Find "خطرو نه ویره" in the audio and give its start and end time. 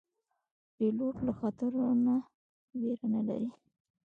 1.39-3.07